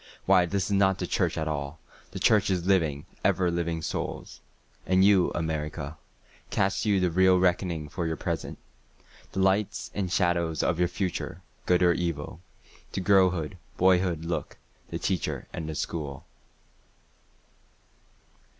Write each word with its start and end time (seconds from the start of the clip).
Why 0.25 0.47
this 0.47 0.65
is 0.65 0.71
not 0.71 0.97
the 0.97 1.05
church 1.05 1.37
at 1.37 1.47
all—the 1.47 2.17
Church 2.19 2.49
is 2.49 2.65
living, 2.65 3.05
ever 3.23 3.51
living 3.51 3.83
Souls.")And 3.83 5.05
you, 5.05 5.29
America, 5.35 5.95
Cast 6.49 6.85
you 6.85 6.99
the 6.99 7.11
real 7.11 7.37
reckoning 7.37 7.87
for 7.87 8.07
your 8.07 8.15
present? 8.17 8.57
The 9.33 9.41
lights 9.41 9.91
and 9.93 10.11
shadows 10.11 10.63
of 10.63 10.79
your 10.79 10.87
future—good 10.87 11.83
or 11.83 11.93
evil? 11.93 12.41
To 12.93 12.99
girlhood, 12.99 13.59
boyhood 13.77 14.25
look—the 14.25 14.97
Teacher 14.97 15.47
and 15.53 15.69
the 15.69 15.75
School. 15.75 16.25